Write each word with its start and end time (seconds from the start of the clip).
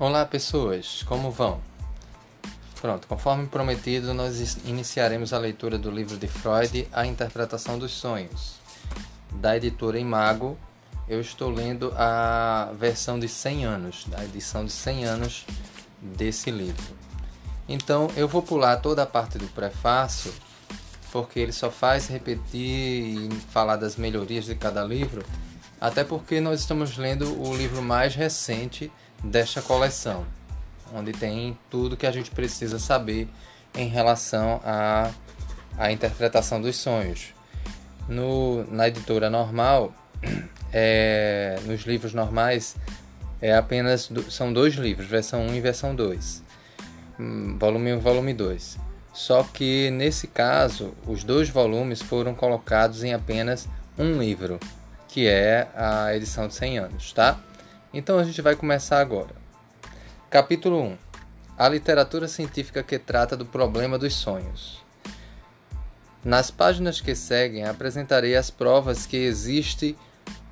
Olá, 0.00 0.24
pessoas, 0.24 1.02
como 1.02 1.30
vão? 1.30 1.60
Pronto, 2.80 3.06
conforme 3.06 3.46
prometido, 3.46 4.14
nós 4.14 4.56
iniciaremos 4.64 5.34
a 5.34 5.38
leitura 5.38 5.76
do 5.76 5.90
livro 5.90 6.16
de 6.16 6.26
Freud, 6.26 6.88
A 6.90 7.04
Interpretação 7.04 7.78
dos 7.78 7.92
Sonhos, 7.92 8.54
da 9.30 9.54
editora 9.54 9.98
Imago. 9.98 10.56
Eu 11.06 11.20
estou 11.20 11.50
lendo 11.50 11.92
a 11.98 12.72
versão 12.78 13.20
de 13.20 13.28
100 13.28 13.66
anos, 13.66 14.06
da 14.06 14.24
edição 14.24 14.64
de 14.64 14.72
100 14.72 15.04
anos 15.04 15.44
desse 16.00 16.50
livro. 16.50 16.96
Então, 17.68 18.08
eu 18.16 18.26
vou 18.26 18.40
pular 18.40 18.78
toda 18.78 19.02
a 19.02 19.06
parte 19.06 19.36
do 19.36 19.48
prefácio, 19.48 20.32
porque 21.12 21.38
ele 21.38 21.52
só 21.52 21.70
faz 21.70 22.08
repetir 22.08 22.48
e 22.54 23.28
falar 23.50 23.76
das 23.76 23.96
melhorias 23.96 24.46
de 24.46 24.54
cada 24.54 24.82
livro, 24.82 25.22
até 25.78 26.02
porque 26.02 26.40
nós 26.40 26.60
estamos 26.60 26.96
lendo 26.96 27.38
o 27.46 27.54
livro 27.54 27.82
mais 27.82 28.14
recente 28.14 28.90
desta 29.22 29.60
coleção, 29.62 30.26
onde 30.94 31.12
tem 31.12 31.56
tudo 31.70 31.96
que 31.96 32.06
a 32.06 32.12
gente 32.12 32.30
precisa 32.30 32.78
saber 32.78 33.28
em 33.74 33.88
relação 33.88 34.60
à, 34.64 35.10
à 35.78 35.92
interpretação 35.92 36.60
dos 36.60 36.76
sonhos. 36.76 37.34
No, 38.08 38.64
na 38.70 38.88
editora 38.88 39.30
normal, 39.30 39.92
é, 40.72 41.58
nos 41.64 41.82
livros 41.82 42.12
normais, 42.12 42.76
é 43.40 43.54
apenas 43.54 44.08
do, 44.08 44.30
são 44.30 44.52
dois 44.52 44.74
livros, 44.74 45.06
versão 45.06 45.46
1 45.46 45.54
e 45.54 45.60
versão 45.60 45.94
2, 45.94 46.42
hum, 47.18 47.56
volume 47.58 47.92
1 47.94 47.96
e 47.96 48.00
volume 48.00 48.34
2. 48.34 48.78
Só 49.12 49.42
que 49.42 49.90
nesse 49.90 50.26
caso, 50.26 50.94
os 51.06 51.24
dois 51.24 51.48
volumes 51.48 52.00
foram 52.00 52.34
colocados 52.34 53.02
em 53.02 53.12
apenas 53.12 53.68
um 53.98 54.18
livro, 54.18 54.58
que 55.08 55.26
é 55.26 55.68
a 55.74 56.14
edição 56.14 56.46
de 56.46 56.54
100 56.54 56.78
anos, 56.78 57.12
tá? 57.12 57.38
Então 57.92 58.20
a 58.20 58.24
gente 58.24 58.40
vai 58.40 58.54
começar 58.54 59.00
agora. 59.00 59.34
Capítulo 60.30 60.80
1 60.80 60.98
A 61.58 61.68
literatura 61.68 62.28
científica 62.28 62.84
que 62.84 63.00
trata 63.00 63.36
do 63.36 63.44
problema 63.44 63.98
dos 63.98 64.14
sonhos. 64.14 64.84
Nas 66.24 66.52
páginas 66.52 67.00
que 67.00 67.16
seguem, 67.16 67.64
apresentarei 67.64 68.36
as 68.36 68.48
provas 68.48 69.06
que 69.06 69.16
existe 69.16 69.96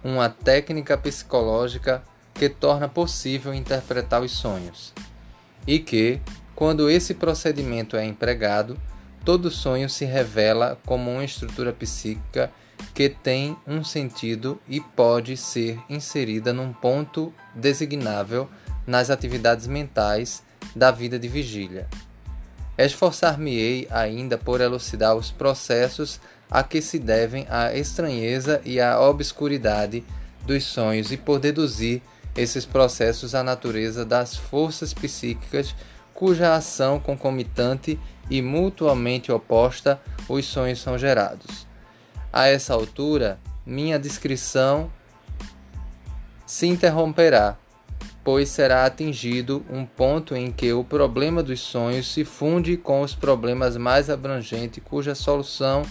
uma 0.02 0.28
técnica 0.28 0.98
psicológica 0.98 2.02
que 2.34 2.48
torna 2.48 2.88
possível 2.88 3.54
interpretar 3.54 4.20
os 4.20 4.32
sonhos, 4.32 4.92
e 5.66 5.78
que, 5.78 6.20
quando 6.56 6.90
esse 6.90 7.14
procedimento 7.14 7.96
é 7.96 8.04
empregado, 8.04 8.76
todo 9.24 9.50
sonho 9.50 9.88
se 9.88 10.04
revela 10.04 10.78
como 10.86 11.10
uma 11.10 11.24
estrutura 11.24 11.72
psíquica 11.72 12.50
que 12.94 13.08
tem 13.08 13.56
um 13.66 13.84
sentido 13.84 14.60
e 14.68 14.80
pode 14.80 15.36
ser 15.36 15.78
inserida 15.88 16.52
num 16.52 16.72
ponto 16.72 17.32
designável 17.54 18.48
nas 18.86 19.10
atividades 19.10 19.66
mentais 19.66 20.42
da 20.74 20.90
vida 20.90 21.18
de 21.18 21.28
vigília. 21.28 21.86
Esforçar-me-ei 22.76 23.86
ainda 23.90 24.38
por 24.38 24.60
elucidar 24.60 25.14
os 25.14 25.30
processos 25.30 26.20
a 26.50 26.62
que 26.62 26.80
se 26.80 26.98
devem 26.98 27.46
a 27.50 27.74
estranheza 27.74 28.60
e 28.64 28.80
a 28.80 29.00
obscuridade 29.00 30.04
dos 30.46 30.64
sonhos 30.64 31.12
e 31.12 31.16
por 31.16 31.38
deduzir 31.38 32.00
esses 32.36 32.64
processos 32.64 33.34
à 33.34 33.42
natureza 33.42 34.04
das 34.04 34.36
forças 34.36 34.94
psíquicas 34.94 35.74
cuja 36.14 36.54
ação 36.56 36.98
concomitante 36.98 37.96
e 38.28 38.42
mutuamente 38.42 39.30
oposta 39.30 40.00
os 40.28 40.44
sonhos 40.46 40.80
são 40.80 40.98
gerados. 40.98 41.67
A 42.32 42.46
essa 42.46 42.74
altura, 42.74 43.38
minha 43.64 43.98
descrição 43.98 44.90
se 46.46 46.66
interromperá, 46.66 47.56
pois 48.22 48.50
será 48.50 48.84
atingido 48.84 49.64
um 49.70 49.86
ponto 49.86 50.36
em 50.36 50.52
que 50.52 50.72
o 50.72 50.84
problema 50.84 51.42
dos 51.42 51.60
sonhos 51.60 52.12
se 52.12 52.24
funde 52.24 52.76
com 52.76 53.00
os 53.00 53.14
problemas 53.14 53.76
mais 53.76 54.10
abrangentes, 54.10 54.82
cuja 54.84 55.14
solução 55.14 55.82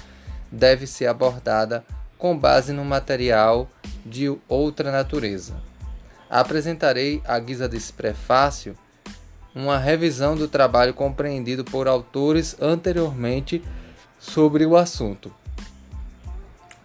deve 0.52 0.86
ser 0.86 1.08
abordada 1.08 1.84
com 2.18 2.38
base 2.38 2.72
no 2.72 2.86
material 2.86 3.68
de 4.06 4.36
outra 4.48 4.92
natureza. 4.92 5.56
Apresentarei, 6.30 7.22
à 7.26 7.40
guisa 7.40 7.68
desse 7.68 7.94
prefácio, 7.94 8.78
uma 9.56 9.80
revisão 9.80 10.36
do 10.36 10.48
trabalho 10.48 10.94
compreendido 10.94 11.64
por 11.64 11.88
autores 11.88 12.56
anteriormente 12.62 13.64
sobre 14.20 14.66
o 14.66 14.78
assunto 14.78 15.34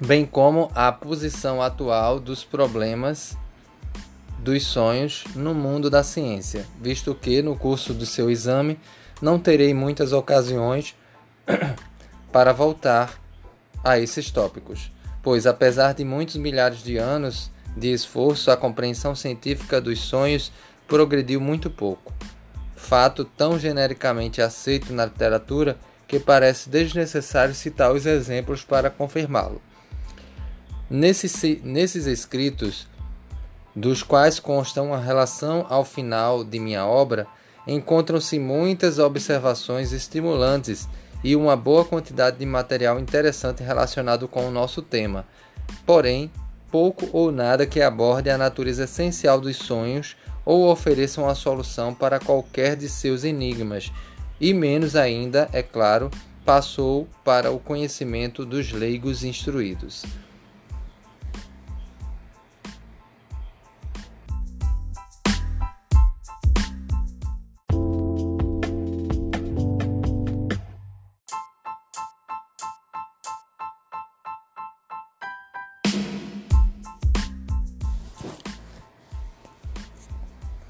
bem 0.00 0.26
como 0.26 0.70
a 0.74 0.90
posição 0.90 1.62
atual 1.62 2.18
dos 2.18 2.44
problemas 2.44 3.36
dos 4.38 4.64
sonhos 4.64 5.24
no 5.36 5.54
mundo 5.54 5.88
da 5.88 6.02
ciência, 6.02 6.66
visto 6.80 7.14
que 7.14 7.40
no 7.42 7.56
curso 7.56 7.94
do 7.94 8.04
seu 8.04 8.28
exame 8.30 8.78
não 9.20 9.38
terei 9.38 9.72
muitas 9.72 10.12
ocasiões 10.12 10.96
para 12.32 12.52
voltar 12.52 13.20
a 13.84 13.98
esses 13.98 14.30
tópicos, 14.30 14.90
pois 15.22 15.46
apesar 15.46 15.94
de 15.94 16.04
muitos 16.04 16.36
milhares 16.36 16.82
de 16.82 16.96
anos 16.96 17.50
de 17.76 17.92
esforço, 17.92 18.50
a 18.50 18.56
compreensão 18.56 19.14
científica 19.14 19.80
dos 19.80 20.00
sonhos 20.00 20.52
progrediu 20.86 21.40
muito 21.40 21.70
pouco. 21.70 22.12
Fato 22.76 23.24
tão 23.24 23.58
genericamente 23.58 24.42
aceito 24.42 24.92
na 24.92 25.06
literatura 25.06 25.78
que 26.06 26.18
parece 26.18 26.68
desnecessário 26.68 27.54
citar 27.54 27.92
os 27.92 28.04
exemplos 28.04 28.62
para 28.64 28.90
confirmá-lo. 28.90 29.62
Nesses, 30.92 31.42
nesses 31.64 32.04
escritos, 32.04 32.86
dos 33.74 34.02
quais 34.02 34.38
consta 34.38 34.82
uma 34.82 35.00
relação 35.00 35.64
ao 35.70 35.86
final 35.86 36.44
de 36.44 36.60
minha 36.60 36.84
obra, 36.84 37.26
encontram-se 37.66 38.38
muitas 38.38 38.98
observações 38.98 39.90
estimulantes 39.92 40.86
e 41.24 41.34
uma 41.34 41.56
boa 41.56 41.82
quantidade 41.82 42.36
de 42.36 42.44
material 42.44 43.00
interessante 43.00 43.62
relacionado 43.62 44.28
com 44.28 44.46
o 44.46 44.50
nosso 44.50 44.82
tema. 44.82 45.24
Porém, 45.86 46.30
pouco 46.70 47.08
ou 47.10 47.32
nada 47.32 47.64
que 47.64 47.80
aborde 47.80 48.28
a 48.28 48.36
natureza 48.36 48.84
essencial 48.84 49.40
dos 49.40 49.56
sonhos 49.56 50.14
ou 50.44 50.70
ofereça 50.70 51.22
uma 51.22 51.34
solução 51.34 51.94
para 51.94 52.20
qualquer 52.20 52.76
de 52.76 52.90
seus 52.90 53.24
enigmas, 53.24 53.90
e 54.38 54.52
menos 54.52 54.94
ainda, 54.94 55.48
é 55.54 55.62
claro, 55.62 56.10
passou 56.44 57.08
para 57.24 57.50
o 57.50 57.58
conhecimento 57.58 58.44
dos 58.44 58.72
leigos 58.72 59.24
instruídos. 59.24 60.04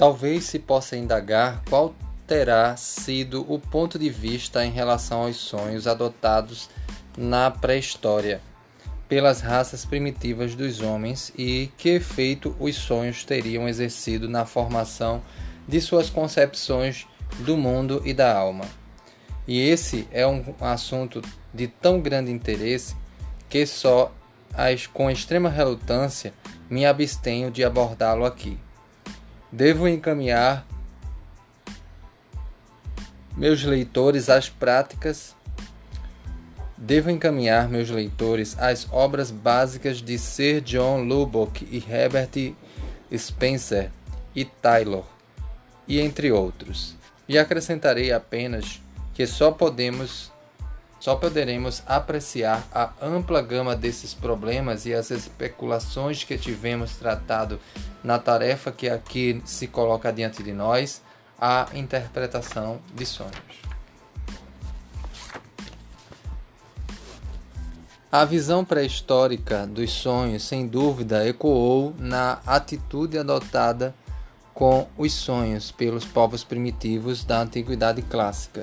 Talvez 0.02 0.46
se 0.46 0.58
possa 0.58 0.96
indagar 0.96 1.62
qual 1.70 1.94
terá 2.26 2.76
sido 2.76 3.46
o 3.48 3.56
ponto 3.60 4.00
de 4.00 4.10
vista 4.10 4.66
em 4.66 4.72
relação 4.72 5.22
aos 5.22 5.36
sonhos 5.36 5.86
adotados 5.86 6.68
na 7.16 7.48
pré-história 7.52 8.40
pelas 9.08 9.40
raças 9.40 9.84
primitivas 9.84 10.56
dos 10.56 10.80
homens 10.80 11.32
e 11.38 11.70
que 11.78 11.90
efeito 11.90 12.56
os 12.58 12.74
sonhos 12.74 13.24
teriam 13.24 13.68
exercido 13.68 14.28
na 14.28 14.44
formação 14.44 15.22
de 15.68 15.80
suas 15.80 16.10
concepções 16.10 17.06
do 17.38 17.56
mundo 17.56 18.02
e 18.04 18.12
da 18.12 18.36
alma. 18.36 18.64
E 19.46 19.60
esse 19.60 20.08
é 20.10 20.26
um 20.26 20.42
assunto 20.60 21.22
de 21.54 21.68
tão 21.68 22.00
grande 22.00 22.32
interesse 22.32 22.96
que 23.48 23.64
só 23.64 24.12
com 24.92 25.08
extrema 25.08 25.48
relutância 25.48 26.34
me 26.68 26.84
abstenho 26.84 27.52
de 27.52 27.62
abordá-lo 27.62 28.24
aqui. 28.24 28.58
Devo 29.52 29.86
encaminhar 29.86 30.66
meus 33.36 33.62
leitores 33.62 34.28
às 34.28 34.48
práticas 34.48 35.36
Devo 36.84 37.10
encaminhar 37.10 37.68
meus 37.68 37.90
leitores 37.90 38.58
às 38.58 38.88
obras 38.90 39.30
básicas 39.30 40.02
de 40.02 40.18
Sir 40.18 40.60
John 40.62 41.04
Lubbock 41.04 41.64
e 41.70 41.78
Herbert 41.78 42.56
Spencer 43.16 43.88
e 44.34 44.44
Taylor, 44.44 45.04
e 45.86 46.00
entre 46.00 46.32
outros. 46.32 46.96
E 47.28 47.38
acrescentarei 47.38 48.10
apenas 48.10 48.82
que 49.14 49.24
só 49.28 49.52
podemos 49.52 50.32
só 51.02 51.16
poderemos 51.16 51.82
apreciar 51.84 52.64
a 52.72 52.92
ampla 53.02 53.42
gama 53.42 53.74
desses 53.74 54.14
problemas 54.14 54.86
e 54.86 54.94
as 54.94 55.10
especulações 55.10 56.22
que 56.22 56.38
tivemos 56.38 56.94
tratado 56.94 57.58
na 58.04 58.20
tarefa 58.20 58.70
que 58.70 58.88
aqui 58.88 59.42
se 59.44 59.66
coloca 59.66 60.12
diante 60.12 60.44
de 60.44 60.52
nós, 60.52 61.02
a 61.36 61.66
interpretação 61.74 62.78
de 62.94 63.04
sonhos. 63.04 63.34
A 68.12 68.24
visão 68.24 68.64
pré-histórica 68.64 69.66
dos 69.66 69.90
sonhos, 69.90 70.44
sem 70.44 70.68
dúvida, 70.68 71.26
ecoou 71.26 71.96
na 71.98 72.38
atitude 72.46 73.18
adotada 73.18 73.92
com 74.54 74.86
os 74.96 75.12
sonhos 75.12 75.72
pelos 75.72 76.04
povos 76.04 76.44
primitivos 76.44 77.24
da 77.24 77.40
antiguidade 77.40 78.02
clássica. 78.02 78.62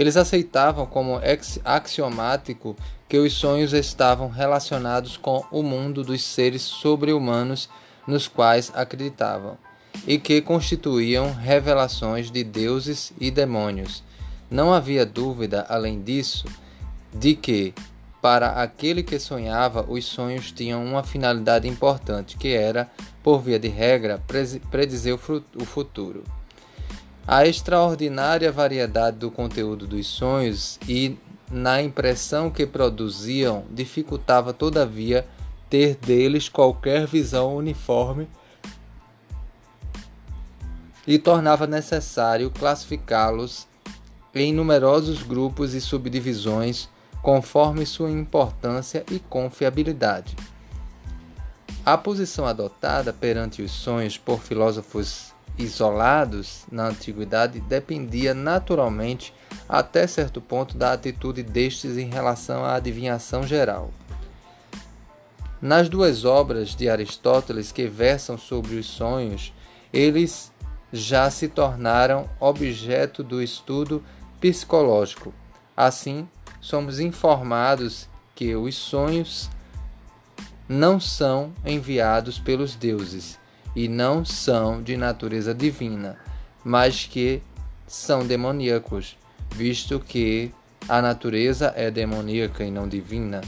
Eles 0.00 0.16
aceitavam 0.16 0.86
como 0.86 1.20
axiomático 1.62 2.74
que 3.06 3.18
os 3.18 3.34
sonhos 3.34 3.74
estavam 3.74 4.30
relacionados 4.30 5.18
com 5.18 5.44
o 5.52 5.62
mundo 5.62 6.02
dos 6.02 6.24
seres 6.24 6.62
sobre-humanos 6.62 7.68
nos 8.06 8.26
quais 8.26 8.72
acreditavam, 8.74 9.58
e 10.06 10.18
que 10.18 10.40
constituíam 10.40 11.34
revelações 11.34 12.30
de 12.30 12.42
deuses 12.42 13.12
e 13.20 13.30
demônios. 13.30 14.02
Não 14.50 14.72
havia 14.72 15.04
dúvida, 15.04 15.66
além 15.68 16.00
disso, 16.00 16.46
de 17.12 17.34
que, 17.34 17.74
para 18.22 18.62
aquele 18.62 19.02
que 19.02 19.18
sonhava, 19.18 19.84
os 19.86 20.06
sonhos 20.06 20.50
tinham 20.50 20.82
uma 20.82 21.02
finalidade 21.04 21.68
importante, 21.68 22.38
que 22.38 22.54
era, 22.54 22.90
por 23.22 23.42
via 23.42 23.58
de 23.58 23.68
regra, 23.68 24.18
predizer 24.70 25.14
o 25.14 25.64
futuro. 25.66 26.24
A 27.32 27.46
extraordinária 27.46 28.50
variedade 28.50 29.18
do 29.18 29.30
conteúdo 29.30 29.86
dos 29.86 30.08
sonhos 30.08 30.80
e 30.88 31.16
na 31.48 31.80
impressão 31.80 32.50
que 32.50 32.66
produziam 32.66 33.64
dificultava, 33.70 34.52
todavia, 34.52 35.24
ter 35.68 35.94
deles 35.94 36.48
qualquer 36.48 37.06
visão 37.06 37.54
uniforme 37.54 38.28
e 41.06 41.20
tornava 41.20 41.68
necessário 41.68 42.50
classificá-los 42.50 43.68
em 44.34 44.52
numerosos 44.52 45.22
grupos 45.22 45.72
e 45.72 45.80
subdivisões 45.80 46.88
conforme 47.22 47.86
sua 47.86 48.10
importância 48.10 49.04
e 49.08 49.20
confiabilidade. 49.20 50.34
A 51.86 51.96
posição 51.96 52.44
adotada 52.44 53.12
perante 53.12 53.62
os 53.62 53.70
sonhos 53.70 54.18
por 54.18 54.40
filósofos 54.40 55.29
isolados 55.58 56.64
na 56.70 56.88
antiguidade 56.88 57.60
dependia 57.60 58.32
naturalmente 58.34 59.34
até 59.68 60.06
certo 60.06 60.40
ponto 60.40 60.76
da 60.76 60.92
atitude 60.92 61.42
destes 61.42 61.96
em 61.96 62.08
relação 62.08 62.64
à 62.64 62.74
adivinhação 62.74 63.46
geral. 63.46 63.90
Nas 65.60 65.88
duas 65.88 66.24
obras 66.24 66.74
de 66.74 66.88
Aristóteles 66.88 67.70
que 67.70 67.86
versam 67.86 68.38
sobre 68.38 68.76
os 68.76 68.86
sonhos, 68.86 69.52
eles 69.92 70.50
já 70.92 71.30
se 71.30 71.48
tornaram 71.48 72.28
objeto 72.40 73.22
do 73.22 73.42
estudo 73.42 74.02
psicológico. 74.40 75.34
Assim, 75.76 76.28
somos 76.60 76.98
informados 76.98 78.08
que 78.34 78.56
os 78.56 78.74
sonhos 78.74 79.50
não 80.68 80.98
são 80.98 81.52
enviados 81.64 82.38
pelos 82.38 82.74
deuses 82.74 83.39
e 83.74 83.88
não 83.88 84.24
são 84.24 84.82
de 84.82 84.96
natureza 84.96 85.54
divina, 85.54 86.16
mas 86.64 87.06
que 87.06 87.42
são 87.86 88.26
demoníacos, 88.26 89.16
visto 89.54 89.98
que 90.00 90.52
a 90.88 91.00
natureza 91.00 91.72
é 91.76 91.90
demoníaca 91.90 92.64
e 92.64 92.70
não 92.70 92.88
divina. 92.88 93.40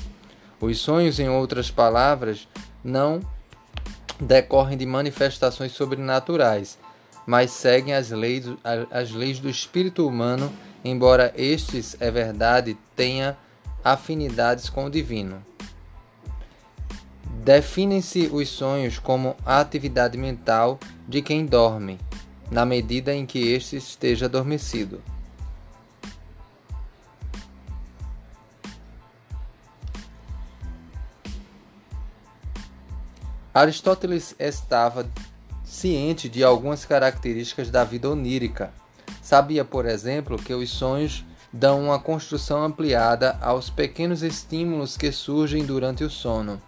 Os 0.61 0.79
sonhos, 0.79 1.19
em 1.19 1.29
outras 1.29 1.71
palavras, 1.71 2.47
não 2.85 3.21
decorrem 4.21 4.79
de 4.79 4.87
manifestações 4.87 5.73
sobrenaturais, 5.73 6.79
mas 7.27 7.51
seguem 7.51 7.95
as 7.95 8.11
leis, 8.11 8.47
as 8.91 9.11
leis 9.11 9.39
do 9.39 9.49
espírito 9.49 10.07
humano, 10.07 10.53
embora 10.85 11.33
estes, 11.37 11.97
é 12.01 12.11
verdade, 12.11 12.77
tenha 12.97 13.37
afinidades 13.85 14.69
com 14.69 14.85
o 14.85 14.91
divino. 14.91 15.43
Definem-se 17.45 18.29
os 18.33 18.49
sonhos 18.49 18.99
como 18.99 19.35
a 19.45 19.61
atividade 19.61 20.17
mental 20.17 20.79
de 21.09 21.21
quem 21.23 21.45
dorme, 21.45 21.99
na 22.51 22.65
medida 22.65 23.15
em 23.15 23.27
que 23.27 23.53
este 23.53 23.77
esteja 23.77 24.27
adormecido. 24.27 25.03
Aristóteles 33.55 34.35
estava 34.39 35.07
ciente 35.63 36.27
de 36.29 36.43
algumas 36.43 36.87
características 36.87 37.71
da 37.71 37.85
vida 37.85 38.09
onírica. 38.09 38.73
Sabia, 39.21 39.65
por 39.65 39.85
exemplo, 39.85 40.37
que 40.37 40.55
os 40.55 40.71
sonhos 40.71 41.25
dão 41.53 41.83
uma 41.83 41.99
construção 41.99 42.65
ampliada 42.65 43.37
aos 43.43 43.69
pequenos 43.69 44.23
estímulos 44.23 44.97
que 44.97 45.13
surgem 45.13 45.67
durante 45.67 46.03
o 46.03 46.09
sono. 46.09 46.63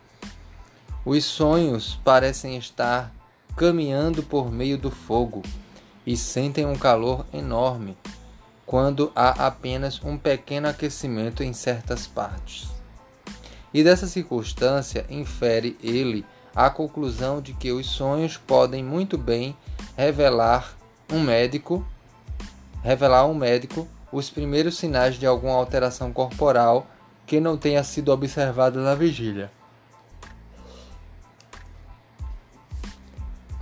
Os 1.07 1.25
sonhos 1.25 1.99
parecem 2.03 2.57
estar 2.57 3.13
caminhando 3.57 4.23
por 4.23 4.51
meio 4.51 4.79
do 4.79 4.91
fogo 4.91 5.43
e 6.07 6.17
sentem 6.17 6.65
um 6.65 6.77
calor 6.77 7.27
enorme 7.33 7.97
quando 8.65 9.13
há 9.15 9.47
apenas 9.47 10.03
um 10.03 10.17
pequeno 10.17 10.67
aquecimento 10.67 11.43
em 11.43 11.53
certas 11.53 12.07
partes. 12.07 12.69
E 13.73 13.85
dessa 13.85 14.07
circunstância 14.07 15.05
infere 15.11 15.77
ele 15.83 16.25
a 16.57 16.71
conclusão 16.71 17.41
de 17.41 17.53
que 17.53 17.71
os 17.71 17.87
sonhos 17.87 18.37
podem 18.37 18.83
muito 18.83 19.19
bem 19.19 19.55
revelar 19.97 20.75
um 21.13 21.21
médico 21.21 21.87
revelar 22.83 23.27
um 23.27 23.35
médico 23.35 23.89
os 24.13 24.29
primeiros 24.31 24.77
sinais 24.77 25.17
de 25.17 25.27
alguma 25.27 25.55
alteração 25.55 26.13
corporal 26.13 26.87
que 27.27 27.41
não 27.41 27.57
tenha 27.57 27.83
sido 27.83 28.13
observada 28.13 28.81
na 28.81 28.95
vigília. 28.95 29.51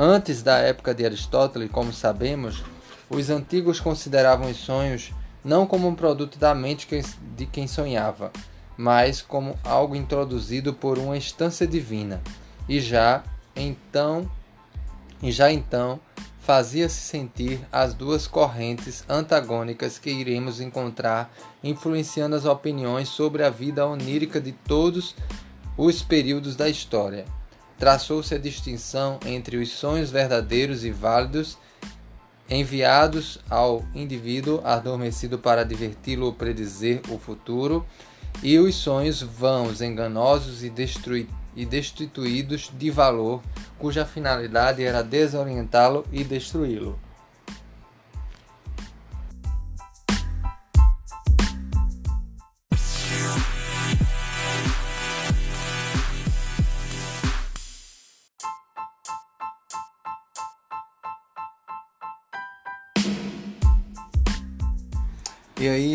Antes 0.05 0.43
da 0.43 0.59
época 0.59 0.93
de 0.93 1.05
Aristóteles, 1.05 1.71
como 1.71 1.93
sabemos, 1.93 2.65
os 3.09 3.31
antigos 3.31 3.79
consideravam 3.79 4.51
os 4.51 4.57
sonhos 4.57 5.13
não 5.45 5.65
como 5.65 5.87
um 5.87 5.95
produto 5.95 6.41
da 6.41 6.53
mente 6.57 6.89
de 7.37 7.47
quem 7.47 7.69
sonhava, 7.69 8.33
mas 8.77 9.23
como 9.23 9.57
algo 9.63 9.95
introduzido 9.95 10.75
por 10.75 10.99
uma 10.99 11.17
instância 11.17 11.69
divina. 11.69 12.21
E 12.69 12.81
já 12.81 13.23
então, 13.55 14.29
e 15.23 15.31
já 15.31 15.53
então 15.53 16.01
fazia-se 16.41 17.01
sentir 17.01 17.61
as 17.71 17.95
duas 17.95 18.27
correntes 18.27 19.05
antagônicas 19.09 20.01
que 20.01 20.11
iremos 20.11 20.61
encontrar 20.61 21.33
influenciando 21.63 22.35
as 22.35 22.45
opiniões 22.45 23.09
sobre 23.09 23.45
a 23.45 23.51
vida 23.51 23.87
onírica 23.87 24.41
de 24.41 24.51
todos 24.51 25.15
os 25.79 26.03
períodos 26.03 26.57
da 26.57 26.69
história 26.69 27.25
traçou-se 27.83 28.33
a 28.33 28.39
distinção 28.39 29.19
entre 29.27 29.57
os 29.57 29.69
sonhos 29.71 30.09
verdadeiros 30.09 30.85
e 30.85 30.93
válidos 30.93 31.59
enviados 32.49 33.41
ao 33.51 33.85
indivíduo 33.93 34.61
adormecido 34.63 35.37
para 35.37 35.65
diverti-lo 35.65 36.27
ou 36.27 36.33
predizer 36.33 37.01
o 37.09 37.19
futuro, 37.19 37.85
e 38.41 38.57
os 38.57 38.77
sonhos 38.77 39.21
vãos, 39.21 39.81
enganosos 39.81 40.63
e, 40.63 41.67
destituídos 41.67 42.71
de 42.73 42.89
valor, 42.89 43.43
cuja 43.81 44.07
finalidade 44.07 44.85
era 44.85 45.03
desorientá-lo 45.03 46.07
e 46.13 46.23
destruí-lo. 46.23 46.97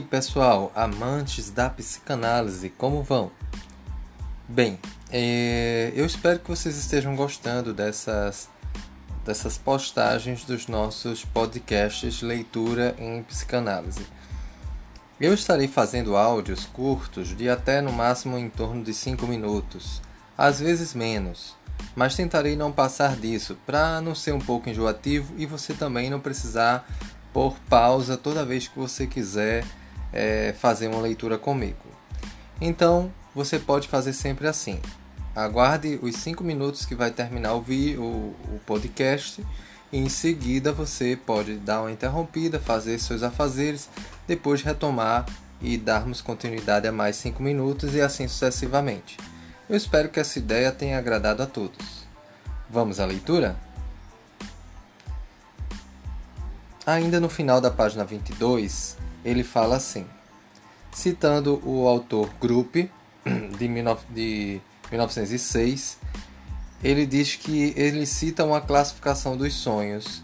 Pessoal, 0.08 0.72
amantes 0.74 1.52
da 1.52 1.70
psicanálise, 1.70 2.70
como 2.70 3.04
vão? 3.04 3.30
Bem, 4.48 4.80
é, 5.12 5.92
eu 5.94 6.06
espero 6.06 6.40
que 6.40 6.50
vocês 6.50 6.78
estejam 6.78 7.14
gostando 7.14 7.74
dessas, 7.74 8.50
dessas 9.26 9.58
postagens 9.58 10.46
dos 10.46 10.68
nossos 10.68 11.26
podcasts 11.26 12.22
Leitura 12.22 12.96
em 12.98 13.22
Psicanálise. 13.24 14.08
Eu 15.20 15.34
estarei 15.34 15.68
fazendo 15.68 16.16
áudios 16.16 16.64
curtos 16.66 17.36
de 17.36 17.50
até 17.50 17.82
no 17.82 17.92
máximo 17.92 18.38
em 18.38 18.50
torno 18.50 18.84
de 18.84 18.94
5 18.94 19.28
minutos, 19.28 20.02
às 20.38 20.62
vezes 20.62 20.94
menos, 20.94 21.54
mas 21.94 22.16
tentarei 22.16 22.56
não 22.56 22.72
passar 22.72 23.18
disso 23.18 23.58
para 23.66 24.00
não 24.00 24.16
ser 24.16 24.32
um 24.32 24.40
pouco 24.40 24.70
enjoativo 24.70 25.34
e 25.38 25.46
você 25.46 25.74
também 25.74 26.10
não 26.10 26.22
precisar 26.22 26.88
por 27.34 27.60
pausa 27.70 28.16
toda 28.16 28.46
vez 28.46 28.70
que 28.70 28.80
você 28.80 29.06
quiser 29.06 29.66
é, 30.12 30.54
fazer 30.58 30.88
uma 30.88 31.02
leitura 31.02 31.38
comigo. 31.38 31.86
Então 32.60 33.12
você 33.34 33.60
pode 33.60 33.88
fazer 33.88 34.14
sempre 34.14 34.48
assim. 34.48 34.80
Aguarde 35.36 36.00
os 36.02 36.16
5 36.16 36.44
minutos 36.44 36.86
que 36.86 36.96
vai 36.96 37.12
terminar 37.12 37.54
o, 37.54 37.62
vídeo, 37.62 38.02
o, 38.02 38.36
o 38.56 38.60
podcast 38.66 39.46
e 39.92 39.98
em 39.98 40.10
seguida 40.10 40.72
você 40.72 41.16
pode 41.16 41.56
dar 41.58 41.82
uma 41.82 41.92
interrompida, 41.92 42.60
fazer 42.60 42.98
seus 43.00 43.24
afazeres, 43.24 43.90
depois 44.28 44.62
retomar 44.62 45.26
e 45.62 45.78
darmos 45.78 46.22
continuidade 46.22 46.88
a 46.88 46.92
mais 46.92 47.16
5 47.18 47.42
minutos 47.42 47.94
e 47.94 48.02
assim 48.02 48.28
sucessivamente. 48.28 49.18
Eu 49.70 49.76
espero 49.76 50.10
que 50.10 50.20
essa 50.20 50.40
ideia 50.40 50.72
tenha 50.72 50.98
agradado 50.98 51.44
a 51.44 51.46
todos. 51.46 52.08
Vamos 52.70 53.00
à 53.00 53.06
leitura? 53.06 53.56
Ainda 56.86 57.20
no 57.20 57.30
final 57.30 57.60
da 57.60 57.70
página 57.70 58.06
22, 58.06 58.98
ele 59.28 59.44
fala 59.44 59.76
assim, 59.76 60.06
citando 60.90 61.62
o 61.66 61.86
autor 61.86 62.30
Grupp, 62.40 62.90
de, 63.60 64.62
1906, 64.90 65.98
ele 66.82 67.06
diz 67.06 67.36
que 67.36 67.74
ele 67.76 68.06
cita 68.06 68.46
uma 68.46 68.62
classificação 68.62 69.36
dos 69.36 69.54
sonhos 69.54 70.24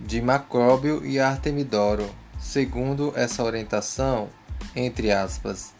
de 0.00 0.20
Macróbio 0.20 1.06
e 1.06 1.20
Artemidoro. 1.20 2.10
Segundo 2.40 3.12
essa 3.14 3.44
orientação, 3.44 4.28
entre 4.74 5.12
aspas, 5.12 5.72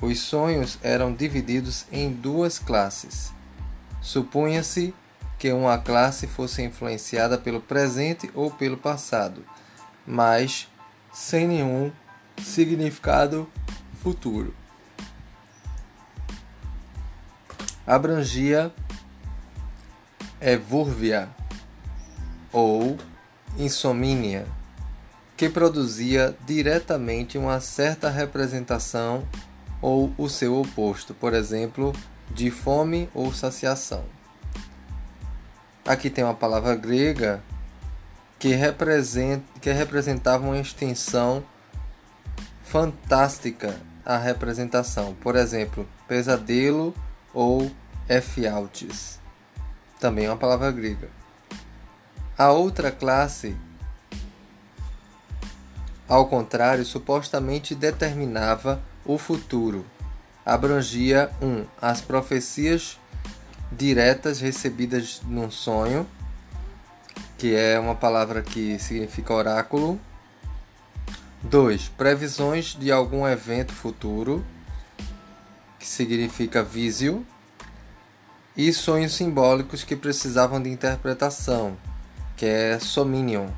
os 0.00 0.20
sonhos 0.20 0.78
eram 0.82 1.12
divididos 1.12 1.84
em 1.92 2.10
duas 2.10 2.58
classes. 2.58 3.30
Supunha-se 4.00 4.94
que 5.38 5.52
uma 5.52 5.76
classe 5.76 6.26
fosse 6.26 6.62
influenciada 6.62 7.36
pelo 7.36 7.60
presente 7.60 8.30
ou 8.32 8.50
pelo 8.50 8.78
passado, 8.78 9.44
mas 10.06 10.68
sem 11.12 11.46
nenhum 11.46 11.92
significado 12.38 13.48
futuro. 14.02 14.54
Abrangia 17.86 18.72
evúrvia 20.40 21.28
ou 22.52 22.98
insomnia, 23.56 24.46
que 25.36 25.48
produzia 25.48 26.36
diretamente 26.44 27.38
uma 27.38 27.60
certa 27.60 28.10
representação 28.10 29.26
ou 29.80 30.12
o 30.16 30.28
seu 30.28 30.60
oposto, 30.60 31.14
por 31.14 31.34
exemplo, 31.34 31.92
de 32.30 32.50
fome 32.50 33.08
ou 33.14 33.32
saciação. 33.32 34.04
Aqui 35.84 36.08
tem 36.08 36.22
uma 36.22 36.34
palavra 36.34 36.74
grega 36.74 37.42
que, 38.42 38.56
representa, 38.56 39.44
que 39.60 39.70
representava 39.70 40.44
uma 40.44 40.58
extensão 40.58 41.44
fantástica 42.64 43.78
à 44.04 44.18
representação. 44.18 45.14
Por 45.14 45.36
exemplo, 45.36 45.88
pesadelo 46.08 46.92
ou 47.32 47.70
efialtes. 48.08 49.20
Também 50.00 50.24
é 50.24 50.28
uma 50.28 50.36
palavra 50.36 50.72
grega. 50.72 51.08
A 52.36 52.50
outra 52.50 52.90
classe, 52.90 53.56
ao 56.08 56.26
contrário, 56.26 56.84
supostamente 56.84 57.76
determinava 57.76 58.82
o 59.04 59.18
futuro. 59.18 59.86
Abrangia 60.44 61.30
1. 61.40 61.46
Um, 61.46 61.64
as 61.80 62.00
profecias 62.00 62.98
diretas 63.70 64.40
recebidas 64.40 65.22
num 65.24 65.48
sonho, 65.48 66.04
que 67.42 67.56
é 67.56 67.76
uma 67.76 67.96
palavra 67.96 68.40
que 68.40 68.78
significa 68.78 69.34
oráculo. 69.34 70.00
2. 71.42 71.88
Previsões 71.88 72.76
de 72.78 72.92
algum 72.92 73.26
evento 73.26 73.72
futuro, 73.72 74.46
que 75.76 75.84
significa 75.84 76.62
vísio. 76.62 77.26
E 78.56 78.72
sonhos 78.72 79.16
simbólicos 79.16 79.82
que 79.82 79.96
precisavam 79.96 80.62
de 80.62 80.70
interpretação, 80.70 81.76
que 82.36 82.46
é 82.46 82.78
sominion. 82.78 83.48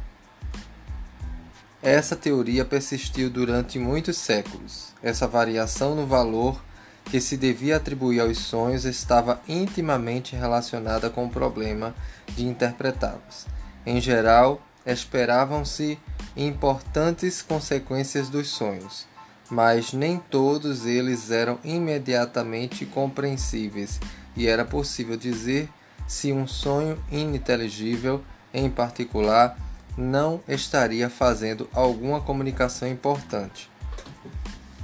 Essa 1.83 2.17
teoria 2.17 2.65
persistiu 2.65 3.29
durante 3.29 3.79
muitos 3.79 4.17
séculos. 4.17 4.95
Essa 5.03 5.29
variação 5.29 5.95
no 5.95 6.07
valor 6.07 6.59
que 7.05 7.21
se 7.21 7.37
devia 7.37 7.77
atribuir 7.77 8.21
aos 8.21 8.39
sonhos 8.39 8.87
estava 8.87 9.43
intimamente 9.47 10.35
relacionada 10.35 11.11
com 11.11 11.27
o 11.27 11.31
problema 11.31 11.95
de 12.29 12.47
interpretá-los. 12.47 13.47
Em 13.87 14.01
geral, 14.01 14.61
esperavam-se 14.87 15.99
importantes 16.37 17.43
consequências 17.43 18.29
dos 18.29 18.49
sonhos, 18.49 19.07
mas 19.51 19.93
nem 19.93 20.19
todos 20.19 20.87
eles 20.87 21.31
eram 21.31 21.59
imediatamente 21.63 22.87
compreensíveis 22.87 24.01
e 24.37 24.47
era 24.47 24.65
possível 24.65 25.17
dizer 25.17 25.69
se 26.07 26.33
um 26.33 26.47
sonho 26.47 27.03
ininteligível, 27.11 28.23
em 28.53 28.69
particular, 28.69 29.57
não 29.97 30.41
estaria 30.49 31.09
fazendo 31.09 31.69
alguma 31.73 32.21
comunicação 32.21 32.89
importante. 32.89 33.71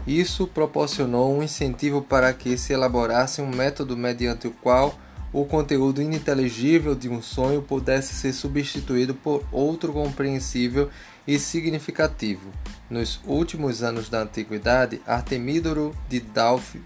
Isso 0.07 0.47
proporcionou 0.47 1.37
um 1.37 1.43
incentivo 1.43 2.01
para 2.01 2.33
que 2.33 2.57
se 2.57 2.73
elaborasse 2.73 3.43
um 3.43 3.49
método 3.49 3.97
mediante 3.97 4.47
o 4.47 4.51
qual 4.51 4.95
o 5.33 5.45
conteúdo 5.45 6.03
ininteligível 6.03 6.95
de 6.95 7.09
um 7.09 7.23
sonho 7.23 7.63
pudesse 7.63 8.15
ser 8.15 8.33
substituído 8.33 9.15
por 9.15 9.45
outro 9.53 9.93
compreensível 9.93 10.91
e 11.27 11.39
significativo. 11.39 12.51
Nos 12.89 13.21
últimos 13.25 13.83
anos 13.83 14.09
da 14.09 14.23
antiguidade, 14.23 15.01
Artemídoro 15.07 15.95
de, 16.09 16.23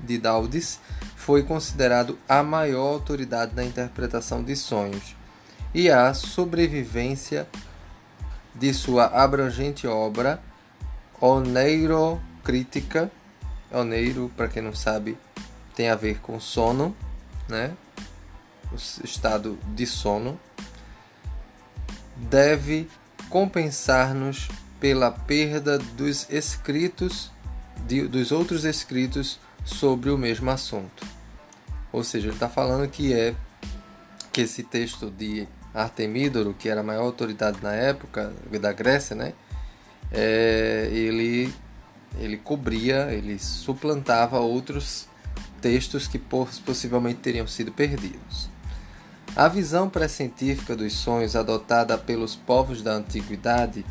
de 0.03 0.19
Daudes 0.19 0.79
foi 1.17 1.43
considerado 1.43 2.19
a 2.29 2.43
maior 2.43 2.95
autoridade 2.95 3.55
na 3.55 3.65
interpretação 3.65 4.43
de 4.43 4.55
sonhos, 4.55 5.17
e 5.73 5.91
a 5.91 6.13
sobrevivência 6.13 7.49
de 8.55 8.73
sua 8.73 9.07
abrangente 9.07 9.87
obra 9.87 10.41
Oneiro 11.21 12.21
crítica. 12.45 13.11
Oneiro, 13.73 14.31
para 14.37 14.47
quem 14.47 14.63
não 14.63 14.75
sabe, 14.75 15.17
tem 15.75 15.89
a 15.89 15.97
ver 15.97 16.21
com 16.21 16.39
sono, 16.39 16.95
né? 17.49 17.73
Estado 18.75 19.59
de 19.75 19.87
sono 19.87 20.38
deve 22.16 22.88
compensar-nos 23.28 24.49
pela 24.78 25.11
perda 25.11 25.78
dos 25.78 26.28
escritos 26.31 27.31
de, 27.87 28.07
dos 28.07 28.33
outros 28.33 28.64
escritos 28.64 29.38
sobre 29.64 30.11
o 30.11 30.19
mesmo 30.19 30.50
assunto. 30.50 31.07
Ou 31.93 32.04
seja, 32.04 32.26
ele 32.26 32.35
está 32.35 32.49
falando 32.49 32.88
que 32.88 33.12
é 33.12 33.35
que 34.33 34.43
esse 34.43 34.62
texto 34.62 35.11
de 35.11 35.47
Artemídoro, 35.73 36.54
que 36.54 36.69
era 36.69 36.81
a 36.81 36.85
maior 36.85 37.02
autoridade 37.02 37.59
na 37.62 37.73
época 37.73 38.33
da 38.61 38.73
Grécia, 38.73 39.16
né? 39.16 39.33
É, 40.11 40.88
ele 40.93 41.52
ele 42.19 42.37
cobria, 42.37 43.12
ele 43.12 43.38
suplantava 43.38 44.38
outros 44.38 45.09
textos 45.61 46.07
que 46.07 46.19
possivelmente 46.19 47.21
teriam 47.21 47.47
sido 47.47 47.73
perdidos. 47.73 48.49
A 49.37 49.49
visão 49.49 49.91
pré-científica 49.91 50.76
dos 50.76 50.93
sonhos 50.93 51.35
adotada 51.35 51.99
pelos 51.99 52.37
povos 52.37 52.83
da 52.83 52.93
antiguidade 52.93 53.85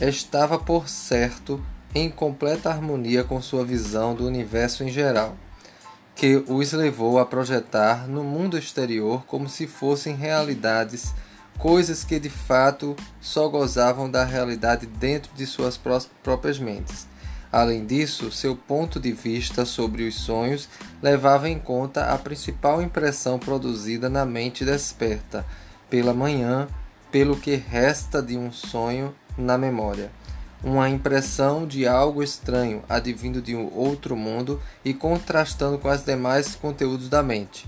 estava, 0.00 0.56
por 0.56 0.88
certo, 0.88 1.60
em 1.92 2.08
completa 2.08 2.70
harmonia 2.70 3.24
com 3.24 3.42
sua 3.42 3.64
visão 3.64 4.14
do 4.14 4.24
universo 4.24 4.84
em 4.84 4.88
geral, 4.88 5.36
que 6.14 6.44
os 6.46 6.72
levou 6.72 7.18
a 7.18 7.26
projetar 7.26 8.06
no 8.06 8.22
mundo 8.22 8.56
exterior 8.56 9.24
como 9.26 9.48
se 9.48 9.66
fossem 9.66 10.14
realidades, 10.14 11.12
coisas 11.58 12.04
que 12.04 12.20
de 12.20 12.30
fato 12.30 12.94
só 13.20 13.48
gozavam 13.48 14.08
da 14.08 14.24
realidade 14.24 14.86
dentro 14.86 15.32
de 15.34 15.44
suas 15.44 15.76
próprias 16.22 16.60
mentes 16.60 17.08
Além 17.50 17.86
disso, 17.86 18.30
seu 18.30 18.54
ponto 18.54 19.00
de 19.00 19.12
vista 19.12 19.64
sobre 19.64 20.06
os 20.06 20.16
sonhos 20.16 20.68
levava 21.02 21.48
em 21.48 21.58
conta 21.58 22.12
a 22.12 22.18
principal 22.18 22.82
impressão 22.82 23.38
produzida 23.38 24.10
na 24.10 24.26
mente 24.26 24.64
desperta 24.64 25.46
pela 25.88 26.12
manhã, 26.12 26.68
pelo 27.10 27.36
que 27.36 27.54
resta 27.54 28.22
de 28.22 28.36
um 28.36 28.52
sonho 28.52 29.14
na 29.36 29.56
memória. 29.56 30.10
Uma 30.62 30.90
impressão 30.90 31.66
de 31.66 31.86
algo 31.86 32.22
estranho, 32.22 32.82
advindo 32.88 33.40
de 33.40 33.56
um 33.56 33.72
outro 33.74 34.14
mundo 34.14 34.60
e 34.84 34.92
contrastando 34.92 35.78
com 35.78 35.88
os 35.88 36.04
demais 36.04 36.54
conteúdos 36.54 37.08
da 37.08 37.22
mente. 37.22 37.66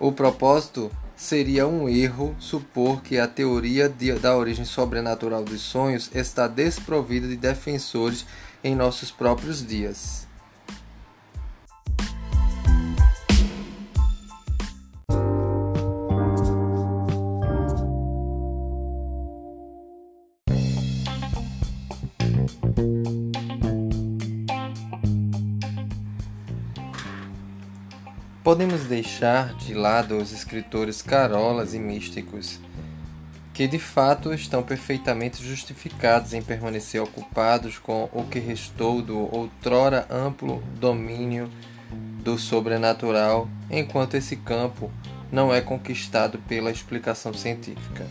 O 0.00 0.10
propósito 0.10 0.90
seria 1.16 1.66
um 1.66 1.88
erro 1.88 2.36
supor 2.38 3.00
que 3.02 3.18
a 3.18 3.26
teoria 3.26 3.88
de, 3.88 4.12
da 4.14 4.36
origem 4.36 4.64
sobrenatural 4.64 5.42
dos 5.42 5.62
sonhos 5.62 6.10
está 6.14 6.46
desprovida 6.46 7.26
de 7.26 7.36
defensores 7.36 8.26
em 8.62 8.74
nossos 8.74 9.10
próprios 9.10 9.66
dias. 9.66 10.26
Podemos 28.46 28.84
deixar 28.84 29.54
de 29.54 29.74
lado 29.74 30.16
os 30.18 30.30
escritores 30.30 31.02
carolas 31.02 31.74
e 31.74 31.80
místicos 31.80 32.60
que 33.56 33.66
de 33.66 33.78
fato 33.78 34.34
estão 34.34 34.62
perfeitamente 34.62 35.42
justificados 35.42 36.34
em 36.34 36.42
permanecer 36.42 37.00
ocupados 37.00 37.78
com 37.78 38.06
o 38.12 38.24
que 38.24 38.38
restou 38.38 39.00
do 39.00 39.34
outrora 39.34 40.06
amplo 40.10 40.62
domínio 40.78 41.50
do 42.22 42.38
sobrenatural, 42.38 43.48
enquanto 43.70 44.12
esse 44.12 44.36
campo 44.36 44.92
não 45.32 45.54
é 45.54 45.62
conquistado 45.62 46.38
pela 46.40 46.70
explicação 46.70 47.32
científica. 47.32 48.06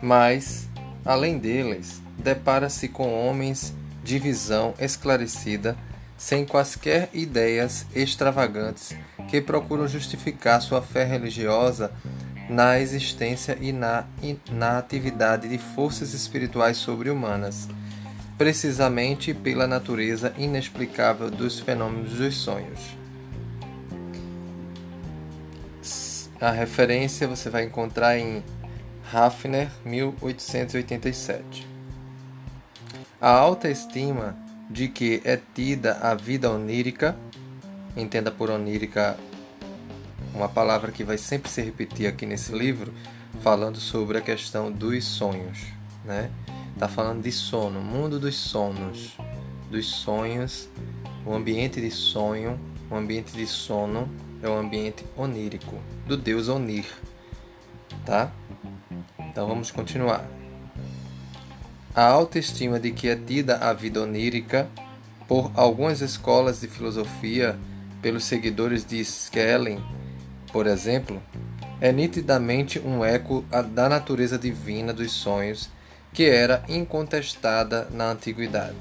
Mas 0.00 0.68
além 1.04 1.36
deles, 1.36 2.00
depara-se 2.16 2.86
com 2.86 3.12
homens 3.12 3.74
de 4.04 4.20
visão 4.20 4.72
esclarecida, 4.78 5.76
sem 6.16 6.46
quaisquer 6.46 7.08
ideias 7.12 7.86
extravagantes, 7.92 8.94
que 9.26 9.40
procuram 9.40 9.88
justificar 9.88 10.62
sua 10.62 10.80
fé 10.80 11.02
religiosa 11.02 11.90
na 12.50 12.80
existência 12.80 13.56
e 13.60 13.72
na, 13.72 14.04
na 14.50 14.76
atividade 14.76 15.48
de 15.48 15.56
forças 15.56 16.12
espirituais 16.14 16.76
sobre-humanas, 16.76 17.68
precisamente 18.36 19.32
pela 19.32 19.68
natureza 19.68 20.34
inexplicável 20.36 21.30
dos 21.30 21.60
fenômenos 21.60 22.14
dos 22.14 22.34
sonhos. 22.34 22.80
A 26.40 26.50
referência 26.50 27.28
você 27.28 27.48
vai 27.48 27.64
encontrar 27.64 28.18
em 28.18 28.42
Hafner, 29.12 29.70
1887. 29.84 31.68
A 33.20 33.30
alta 33.30 33.68
estima 33.70 34.36
de 34.68 34.88
que 34.88 35.22
é 35.24 35.38
tida 35.54 35.98
a 36.00 36.14
vida 36.14 36.50
onírica, 36.50 37.14
entenda 37.96 38.32
por 38.32 38.50
onírica 38.50 39.16
uma 40.34 40.48
palavra 40.48 40.92
que 40.92 41.04
vai 41.04 41.18
sempre 41.18 41.50
se 41.50 41.60
repetir 41.62 42.06
aqui 42.06 42.26
nesse 42.26 42.52
livro, 42.52 42.92
falando 43.42 43.78
sobre 43.78 44.18
a 44.18 44.20
questão 44.20 44.70
dos 44.70 45.04
sonhos, 45.04 45.58
né? 46.04 46.30
Tá 46.78 46.88
falando 46.88 47.22
de 47.22 47.32
sono, 47.32 47.80
mundo 47.80 48.18
dos 48.18 48.36
sonos, 48.36 49.16
dos 49.70 49.86
sonhos, 49.86 50.68
o 51.26 51.34
ambiente 51.34 51.80
de 51.80 51.90
sonho, 51.90 52.58
o 52.90 52.94
ambiente 52.96 53.32
de 53.32 53.46
sono 53.46 54.08
é 54.42 54.48
o 54.48 54.56
ambiente 54.56 55.04
onírico, 55.16 55.76
do 56.06 56.16
deus 56.16 56.48
Onir, 56.48 56.86
tá? 58.04 58.32
Então 59.18 59.46
vamos 59.46 59.70
continuar. 59.70 60.26
A 61.94 62.04
autoestima 62.04 62.80
de 62.80 62.92
que 62.92 63.08
é 63.08 63.16
tida 63.16 63.58
a 63.58 63.72
vida 63.72 64.00
onírica 64.00 64.68
por 65.28 65.50
algumas 65.54 66.00
escolas 66.00 66.60
de 66.60 66.68
filosofia, 66.68 67.58
pelos 68.00 68.24
seguidores 68.24 68.84
de 68.84 69.04
Schelling, 69.04 69.80
por 70.52 70.66
exemplo, 70.66 71.22
é 71.80 71.92
nitidamente 71.92 72.78
um 72.78 73.04
eco 73.04 73.44
da 73.72 73.88
natureza 73.88 74.38
divina 74.38 74.92
dos 74.92 75.12
sonhos 75.12 75.70
que 76.12 76.24
era 76.24 76.62
incontestada 76.68 77.88
na 77.92 78.10
antiguidade. 78.10 78.76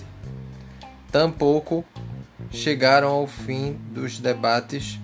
Tampouco 1.11 1.85
chegaram 2.51 3.09
ao 3.09 3.27
fim 3.27 3.73
dos 3.91 4.19
debates 4.19 4.99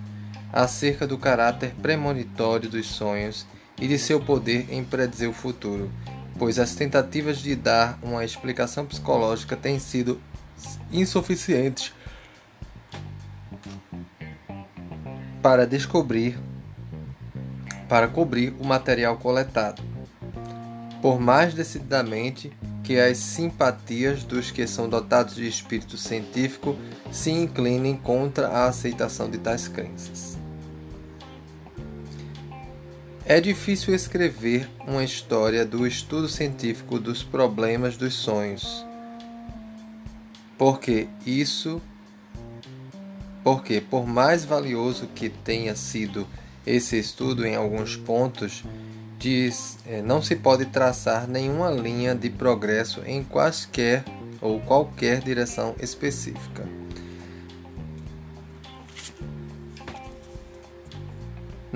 acerca 0.52 1.06
do 1.06 1.18
caráter 1.18 1.74
premonitório 1.80 2.68
dos 2.68 2.86
sonhos 2.86 3.46
e 3.80 3.86
de 3.86 3.98
seu 3.98 4.20
poder 4.20 4.66
em 4.70 4.82
predizer 4.84 5.28
o 5.28 5.32
futuro, 5.32 5.90
pois 6.38 6.58
as 6.58 6.74
tentativas 6.74 7.38
de 7.38 7.54
dar 7.54 7.98
uma 8.02 8.24
explicação 8.24 8.86
psicológica 8.86 9.56
têm 9.56 9.78
sido 9.78 10.20
insuficientes 10.90 11.92
para 15.42 15.66
descobrir 15.66 16.38
para 17.88 18.08
cobrir 18.08 18.54
o 18.58 18.64
material 18.64 19.16
coletado. 19.16 19.82
Por 21.00 21.20
mais 21.20 21.54
decididamente 21.54 22.52
que 22.82 22.98
as 22.98 23.18
simpatias 23.18 24.22
dos 24.22 24.50
que 24.50 24.66
são 24.66 24.88
dotados 24.88 25.34
de 25.34 25.46
espírito 25.46 25.96
científico 25.96 26.76
se 27.10 27.30
inclinem 27.30 27.96
contra 27.96 28.48
a 28.48 28.66
aceitação 28.66 29.28
de 29.28 29.38
tais 29.38 29.66
crenças. 29.66 30.38
É 33.24 33.40
difícil 33.40 33.92
escrever 33.92 34.68
uma 34.86 35.02
história 35.02 35.66
do 35.66 35.84
estudo 35.84 36.28
científico 36.28 36.98
dos 37.00 37.24
problemas 37.24 37.96
dos 37.96 38.14
sonhos. 38.14 38.86
Porque 40.56 41.08
isso 41.26 41.82
porque 43.42 43.80
por 43.80 44.06
mais 44.06 44.44
valioso 44.44 45.08
que 45.14 45.28
tenha 45.28 45.76
sido 45.76 46.26
esse 46.66 46.98
estudo 46.98 47.46
em 47.46 47.54
alguns 47.54 47.96
pontos, 47.96 48.64
diz, 49.18 49.78
é, 49.86 50.02
não 50.02 50.20
se 50.20 50.36
pode 50.36 50.66
traçar 50.66 51.28
nenhuma 51.28 51.70
linha 51.70 52.14
de 52.14 52.28
progresso 52.28 53.02
em 53.06 53.22
quaisquer 53.22 54.04
ou 54.40 54.60
qualquer 54.60 55.20
direção 55.20 55.74
específica. 55.80 56.66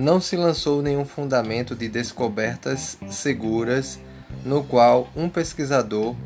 não 0.01 0.21
se 0.21 0.35
lançou 0.35 0.81
nenhum 0.83 1.05
fundamento 1.05 1.75
de 1.75 1.89
descobertas 1.89 2.97
seguras 3.11 4.01
no 4.45 4.65
qual 4.65 5.09
um 5.15 5.29
pesquisador 5.29 6.17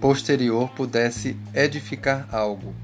posterior 0.00 0.70
pudesse 0.70 1.36
edificar 1.52 2.28
algo. 2.32 2.74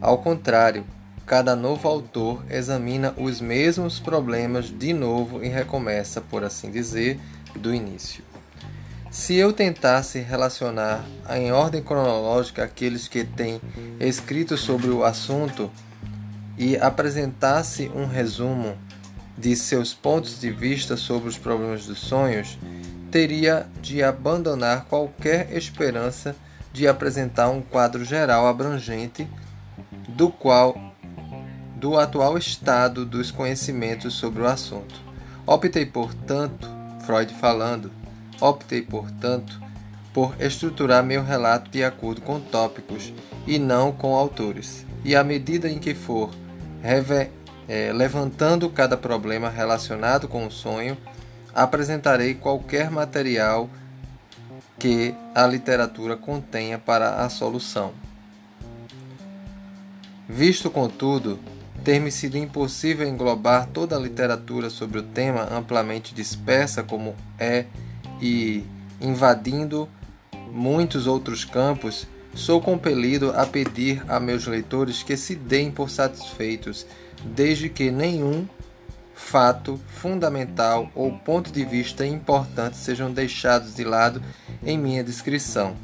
Ao 0.00 0.18
contrário, 0.18 0.84
cada 1.28 1.54
novo 1.54 1.86
autor 1.86 2.42
examina 2.48 3.14
os 3.18 3.38
mesmos 3.40 4.00
problemas 4.00 4.66
de 4.66 4.94
novo 4.94 5.44
e 5.44 5.48
recomeça, 5.48 6.22
por 6.22 6.42
assim 6.42 6.70
dizer, 6.70 7.20
do 7.54 7.72
início. 7.72 8.24
Se 9.10 9.34
eu 9.34 9.52
tentasse 9.52 10.20
relacionar 10.20 11.04
em 11.30 11.52
ordem 11.52 11.82
cronológica 11.82 12.64
aqueles 12.64 13.06
que 13.06 13.24
têm 13.24 13.60
escrito 14.00 14.56
sobre 14.56 14.88
o 14.88 15.04
assunto, 15.04 15.70
e 16.58 16.76
apresentasse 16.76 17.88
um 17.94 18.04
resumo 18.04 18.76
de 19.36 19.54
seus 19.54 19.94
pontos 19.94 20.40
de 20.40 20.50
vista 20.50 20.96
sobre 20.96 21.28
os 21.28 21.38
problemas 21.38 21.86
dos 21.86 21.98
sonhos, 21.98 22.58
teria 23.12 23.68
de 23.80 24.02
abandonar 24.02 24.86
qualquer 24.86 25.52
esperança 25.56 26.34
de 26.72 26.88
apresentar 26.88 27.48
um 27.48 27.62
quadro 27.62 28.04
geral 28.04 28.46
abrangente 28.46 29.28
do 30.08 30.30
qual 30.30 30.87
do 31.78 31.96
atual 31.96 32.36
estado 32.36 33.06
dos 33.06 33.30
conhecimentos 33.30 34.14
sobre 34.14 34.42
o 34.42 34.46
assunto. 34.46 35.00
Optei, 35.46 35.86
portanto, 35.86 36.68
Freud 37.06 37.32
falando, 37.34 37.90
optei, 38.40 38.82
portanto, 38.82 39.60
por 40.12 40.34
estruturar 40.40 41.04
meu 41.04 41.22
relato 41.22 41.70
de 41.70 41.84
acordo 41.84 42.20
com 42.20 42.40
tópicos 42.40 43.12
e 43.46 43.58
não 43.58 43.92
com 43.92 44.14
autores. 44.14 44.84
E 45.04 45.14
à 45.14 45.22
medida 45.22 45.68
em 45.70 45.78
que 45.78 45.94
for 45.94 46.30
é, 47.68 47.92
levantando 47.92 48.68
cada 48.68 48.96
problema 48.96 49.48
relacionado 49.48 50.26
com 50.26 50.46
o 50.46 50.50
sonho, 50.50 50.98
apresentarei 51.54 52.34
qualquer 52.34 52.90
material 52.90 53.70
que 54.78 55.14
a 55.34 55.46
literatura 55.46 56.16
contenha 56.16 56.78
para 56.78 57.22
a 57.24 57.28
solução. 57.28 57.92
Visto, 60.28 60.70
contudo, 60.70 61.38
ter-me 61.88 62.12
sido 62.12 62.36
impossível 62.36 63.08
englobar 63.08 63.66
toda 63.68 63.96
a 63.96 63.98
literatura 63.98 64.68
sobre 64.68 64.98
o 64.98 65.02
tema 65.02 65.48
amplamente 65.50 66.14
dispersa 66.14 66.82
como 66.82 67.16
é 67.38 67.64
e 68.20 68.62
invadindo 69.00 69.88
muitos 70.52 71.06
outros 71.06 71.46
campos, 71.46 72.06
sou 72.34 72.60
compelido 72.60 73.32
a 73.34 73.46
pedir 73.46 74.04
a 74.06 74.20
meus 74.20 74.46
leitores 74.46 75.02
que 75.02 75.16
se 75.16 75.34
deem 75.34 75.70
por 75.70 75.88
satisfeitos, 75.88 76.86
desde 77.24 77.70
que 77.70 77.90
nenhum 77.90 78.46
fato 79.14 79.80
fundamental 79.86 80.92
ou 80.94 81.10
ponto 81.10 81.50
de 81.50 81.64
vista 81.64 82.06
importante 82.06 82.76
sejam 82.76 83.10
deixados 83.10 83.74
de 83.74 83.84
lado 83.84 84.22
em 84.62 84.76
minha 84.76 85.02
descrição. 85.02 85.74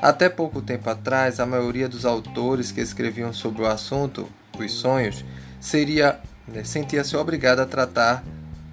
Até 0.00 0.30
pouco 0.30 0.62
tempo 0.62 0.88
atrás, 0.88 1.38
a 1.38 1.44
maioria 1.44 1.90
dos 1.90 2.06
autores 2.06 2.72
que 2.72 2.80
escreviam 2.80 3.34
sobre 3.34 3.60
o 3.60 3.66
assunto, 3.66 4.26
os 4.58 4.72
sonhos, 4.72 5.22
seria 5.62 6.18
né, 6.46 6.64
sentia-se 6.64 7.16
obrigada 7.16 7.62
a 7.62 7.66
tratar 7.66 8.24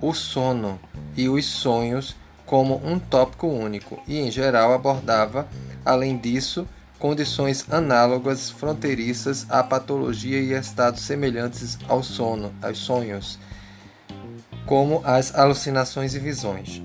o 0.01 0.11
sono 0.11 0.79
e 1.15 1.29
os 1.29 1.45
sonhos 1.45 2.15
como 2.47 2.81
um 2.83 2.97
tópico 2.97 3.47
único 3.47 4.01
e, 4.07 4.17
em 4.17 4.31
geral, 4.31 4.73
abordava, 4.73 5.47
além 5.85 6.17
disso, 6.17 6.67
condições 6.97 7.63
análogas 7.69 8.49
fronteiriças 8.49 9.45
à 9.49 9.63
patologia 9.63 10.39
e 10.39 10.53
estados 10.53 11.01
semelhantes 11.01 11.77
ao 11.87 12.01
sono, 12.01 12.51
aos 12.59 12.79
sonhos, 12.79 13.37
como 14.65 15.01
as 15.05 15.35
alucinações 15.35 16.15
e 16.15 16.19
visões. 16.19 16.81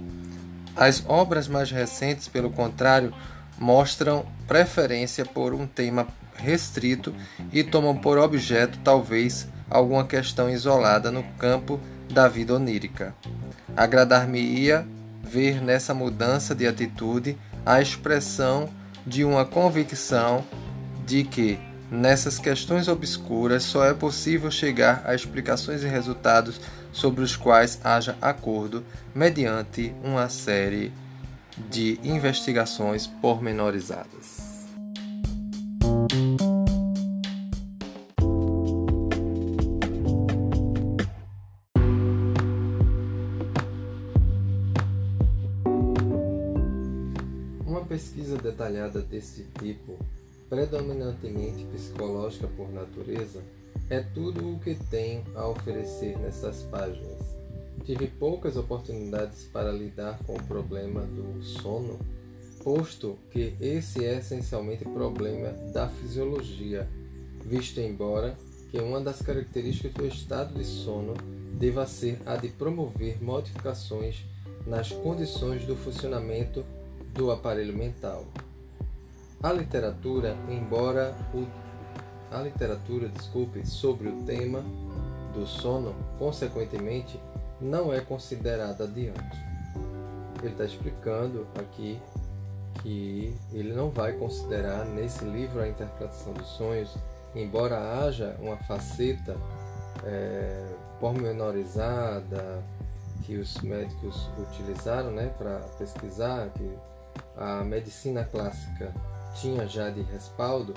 As 0.76 1.02
obras 1.08 1.48
mais 1.48 1.70
recentes, 1.70 2.28
pelo 2.28 2.50
contrário, 2.50 3.14
mostram 3.58 4.26
preferência 4.46 5.24
por 5.24 5.54
um 5.54 5.66
tema 5.66 6.06
restrito 6.36 7.14
e 7.50 7.64
tomam 7.64 7.96
por 7.96 8.18
objeto, 8.18 8.78
talvez, 8.84 9.48
alguma 9.70 10.04
questão 10.04 10.48
isolada 10.50 11.10
no 11.10 11.22
campo 11.38 11.80
da 12.12 12.28
vida 12.28 12.54
onírica. 12.54 13.14
Agradar-me-ia 13.76 14.86
ver 15.22 15.60
nessa 15.60 15.94
mudança 15.94 16.54
de 16.54 16.66
atitude 16.66 17.36
a 17.64 17.80
expressão 17.80 18.68
de 19.06 19.24
uma 19.24 19.44
convicção 19.44 20.44
de 21.06 21.24
que 21.24 21.58
nessas 21.90 22.38
questões 22.38 22.88
obscuras 22.88 23.62
só 23.62 23.84
é 23.84 23.94
possível 23.94 24.50
chegar 24.50 25.02
a 25.04 25.14
explicações 25.14 25.82
e 25.82 25.86
resultados 25.86 26.60
sobre 26.92 27.22
os 27.22 27.36
quais 27.36 27.80
haja 27.82 28.16
acordo 28.20 28.84
mediante 29.14 29.94
uma 30.02 30.28
série 30.28 30.92
de 31.70 31.98
investigações 32.02 33.06
pormenorizadas. 33.06 34.44
Detalhada 48.94 49.00
desse 49.02 49.44
tipo, 49.58 49.98
predominantemente 50.48 51.64
psicológica 51.64 52.46
por 52.46 52.70
natureza, 52.72 53.42
é 53.90 54.00
tudo 54.00 54.54
o 54.54 54.58
que 54.60 54.74
tenho 54.74 55.24
a 55.34 55.48
oferecer 55.48 56.16
nessas 56.18 56.62
páginas. 56.62 57.34
Tive 57.84 58.06
poucas 58.06 58.56
oportunidades 58.56 59.44
para 59.52 59.72
lidar 59.72 60.18
com 60.24 60.34
o 60.36 60.42
problema 60.44 61.02
do 61.02 61.42
sono, 61.42 61.98
posto 62.62 63.18
que 63.30 63.54
esse 63.60 64.04
é 64.04 64.18
essencialmente 64.18 64.84
problema 64.84 65.50
da 65.72 65.88
fisiologia, 65.88 66.88
visto 67.44 67.80
embora 67.80 68.38
que 68.70 68.78
uma 68.78 69.00
das 69.00 69.20
características 69.20 69.92
do 69.92 70.06
estado 70.06 70.54
de 70.54 70.64
sono 70.64 71.14
deva 71.58 71.86
ser 71.86 72.18
a 72.24 72.36
de 72.36 72.48
promover 72.48 73.22
modificações 73.22 74.24
nas 74.66 74.90
condições 74.90 75.66
do 75.66 75.76
funcionamento 75.76 76.64
do 77.12 77.30
aparelho 77.30 77.76
mental. 77.76 78.26
A 79.44 79.52
literatura, 79.52 80.34
embora 80.48 81.14
o 81.34 81.46
a 82.34 82.40
literatura, 82.40 83.10
desculpe, 83.10 83.64
sobre 83.66 84.08
o 84.08 84.22
tema 84.22 84.64
do 85.34 85.46
sono, 85.46 85.94
consequentemente, 86.18 87.20
não 87.60 87.92
é 87.92 88.00
considerada 88.00 88.84
adiante. 88.84 89.38
Ele 90.42 90.50
está 90.50 90.64
explicando 90.64 91.46
aqui 91.56 92.00
que 92.82 93.36
ele 93.52 93.74
não 93.74 93.90
vai 93.90 94.14
considerar 94.14 94.86
nesse 94.86 95.22
livro 95.26 95.60
a 95.60 95.68
interpretação 95.68 96.32
dos 96.32 96.48
sonhos, 96.48 96.96
embora 97.34 98.00
haja 98.00 98.34
uma 98.40 98.56
faceta 98.56 99.36
é, 100.04 100.66
pormenorizada 100.98 102.62
que 103.24 103.36
os 103.36 103.60
médicos 103.60 104.26
utilizaram 104.38 105.10
né, 105.10 105.30
para 105.36 105.58
pesquisar, 105.78 106.48
que 106.48 106.78
a 107.36 107.62
medicina 107.62 108.24
clássica 108.24 108.90
tinha 109.34 109.66
já 109.66 109.90
de 109.90 110.02
respaldo, 110.02 110.74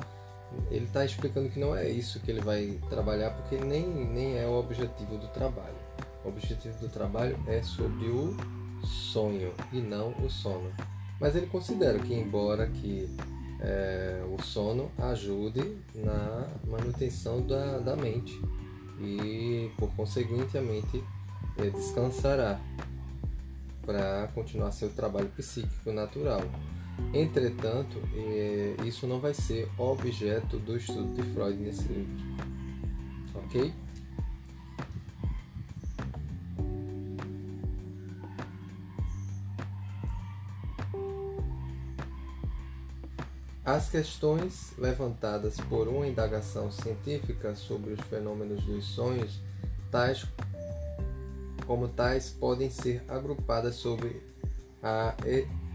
ele 0.72 0.86
está 0.86 1.04
explicando 1.06 1.50
que 1.50 1.60
não 1.60 1.76
é 1.76 1.90
isso 1.90 2.20
que 2.20 2.32
ele 2.32 2.42
vai 2.42 2.80
trabalhar, 2.90 3.32
porque 3.32 3.58
nem, 3.58 3.86
nem 3.86 4.38
é 4.38 4.48
o 4.48 4.54
objetivo 4.54 5.18
do 5.18 5.28
trabalho. 5.28 5.76
O 6.24 6.30
objetivo 6.30 6.78
do 6.80 6.90
trabalho 6.90 7.38
é 7.48 7.62
sobre 7.62 8.08
o 8.08 8.36
sonho 8.84 9.54
e 9.72 9.80
não 9.80 10.12
o 10.24 10.30
sono. 10.30 10.72
Mas 11.20 11.36
ele 11.36 11.48
considera 11.48 12.00
que, 12.00 12.14
embora 12.14 12.68
que 12.68 13.10
é, 13.60 14.24
o 14.38 14.42
sono 14.42 14.92
ajude 14.98 15.78
na 15.96 16.48
manutenção 16.66 17.42
da, 17.42 17.80
da 17.80 17.96
mente 17.96 18.40
e, 19.00 19.72
por 19.78 19.90
conseguinte, 19.96 20.58
a 20.58 20.62
mente 20.62 21.04
é, 21.58 21.70
descansará 21.70 22.60
para 23.86 24.28
continuar 24.36 24.72
seu 24.72 24.90
trabalho 24.90 25.30
psíquico 25.30 25.92
natural. 25.92 26.42
Entretanto, 27.14 27.98
é, 28.16 28.76
isso 28.86 29.08
não 29.08 29.20
vai 29.20 29.34
ser 29.34 29.70
objeto 29.78 30.60
do 30.60 30.76
estudo 30.76 31.14
de 31.14 31.24
Freud 31.34 31.58
nesse 31.58 31.84
livro. 31.84 32.14
Ok? 33.34 33.74
As 43.64 43.90
questões 43.90 44.74
levantadas 44.78 45.58
por 45.58 45.88
uma 45.88 46.08
indagação 46.08 46.72
científica 46.72 47.54
sobre 47.54 47.94
os 47.94 48.02
fenômenos 48.02 48.64
dos 48.64 48.86
sonhos, 48.86 49.42
tais 49.92 50.26
como 51.68 51.90
tais, 51.90 52.30
podem 52.30 52.70
ser 52.70 53.04
agrupadas 53.10 53.76
sobre 53.76 54.22
a 54.82 55.14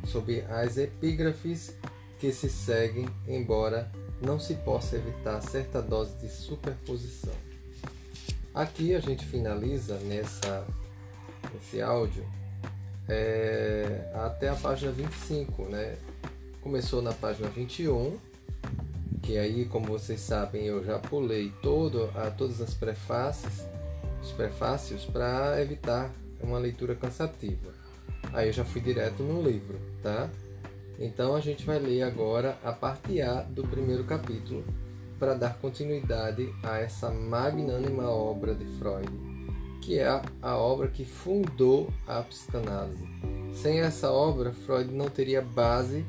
sobre 0.06 0.42
as 0.42 0.76
epígrafes 0.76 1.74
que 2.18 2.32
se 2.32 2.48
seguem, 2.48 3.08
embora 3.26 3.90
não 4.20 4.38
se 4.38 4.54
possa 4.54 4.96
evitar 4.96 5.40
certa 5.40 5.82
dose 5.82 6.14
de 6.18 6.28
superposição. 6.28 7.34
Aqui 8.54 8.94
a 8.94 9.00
gente 9.00 9.24
finaliza 9.24 9.98
nessa, 10.00 10.66
nesse 11.52 11.80
áudio 11.80 12.24
é, 13.08 14.10
até 14.14 14.48
a 14.48 14.54
página 14.54 14.92
25, 14.92 15.64
né? 15.64 15.96
Começou 16.60 17.02
na 17.02 17.12
página 17.12 17.48
21, 17.48 18.16
que 19.22 19.36
aí, 19.36 19.64
como 19.64 19.86
vocês 19.86 20.20
sabem, 20.20 20.64
eu 20.64 20.84
já 20.84 20.98
pulei 20.98 21.52
todo, 21.62 22.10
a, 22.14 22.30
todas 22.30 22.60
as 22.60 22.74
prefácios, 22.74 23.64
os 24.22 24.30
prefácios 24.32 25.04
para 25.04 25.60
evitar 25.60 26.12
uma 26.40 26.58
leitura 26.58 26.94
cansativa. 26.94 27.82
Aí 28.33 28.49
eu 28.49 28.53
já 28.53 28.64
fui 28.64 28.81
direto 28.81 29.23
no 29.23 29.42
livro, 29.42 29.79
tá? 30.03 30.31
Então 30.99 31.35
a 31.35 31.40
gente 31.40 31.66
vai 31.66 31.79
ler 31.79 32.03
agora 32.03 32.59
a 32.62 32.73
parte 32.73 33.21
A 33.21 33.42
do 33.42 33.62
primeiro 33.62 34.05
capítulo 34.05 34.64
para 35.18 35.35
dar 35.35 35.59
continuidade 35.59 36.53
a 36.62 36.79
essa 36.79 37.11
magnânima 37.11 38.09
obra 38.09 38.55
de 38.55 38.64
Freud, 38.79 39.11
que 39.81 39.99
é 39.99 40.09
a, 40.40 40.57
obra 40.57 40.88
que 40.88 41.05
fundou 41.05 41.92
a 42.07 42.23
psicanálise. 42.23 43.05
Sem 43.55 43.81
essa 43.81 44.11
obra, 44.11 44.53
Freud 44.53 44.92
não 44.92 45.09
teria 45.09 45.42
base 45.42 46.05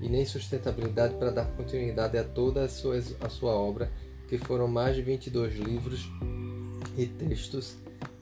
e 0.00 0.08
nem 0.08 0.26
sustentabilidade 0.26 1.14
para 1.14 1.30
dar 1.30 1.46
continuidade 1.56 2.18
a 2.18 2.24
toda 2.24 2.64
a 2.64 2.68
sua, 2.68 2.98
a 3.20 3.28
sua 3.28 3.52
obra, 3.52 3.90
que 4.28 4.38
foram 4.38 4.68
mais 4.68 4.96
de 4.96 5.02
22 5.02 5.54
livros 5.54 6.10
e 6.96 7.06
textos 7.06 7.76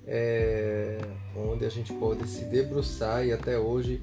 é, 0.09 0.99
onde 1.37 1.66
a 1.66 1.68
gente 1.68 1.92
pode 1.92 2.27
se 2.27 2.44
debruçar 2.47 3.25
e 3.25 3.33
até 3.33 3.59
hoje 3.59 4.01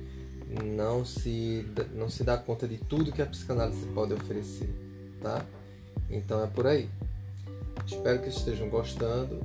não 0.64 1.04
se, 1.04 1.66
não 1.94 2.10
se 2.10 2.24
dá 2.24 2.38
conta 2.38 2.68
de 2.68 2.78
tudo 2.78 3.12
que 3.12 3.22
a 3.22 3.26
psicanálise 3.26 3.88
pode 3.88 4.14
oferecer, 4.14 4.70
tá? 5.22 5.44
Então 6.10 6.44
é 6.44 6.48
por 6.48 6.68
aí. 6.68 6.88
Espero 7.86 8.22
que 8.22 8.30
estejam 8.30 8.70
gostando 8.70 9.42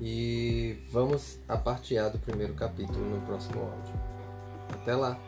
e 0.00 0.76
vamos 0.92 1.38
a 1.48 1.56
parte 1.56 1.96
A 1.96 2.08
do 2.08 2.18
primeiro 2.18 2.54
capítulo 2.54 2.98
no 2.98 3.20
próximo 3.24 3.60
áudio. 3.62 3.94
Até 4.70 4.94
lá! 4.96 5.18